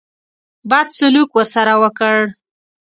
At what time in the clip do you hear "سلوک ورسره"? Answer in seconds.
0.97-1.73